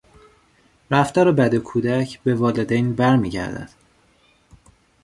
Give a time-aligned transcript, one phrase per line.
[0.91, 3.71] رفتار بد کودک به والدین بر میگردد.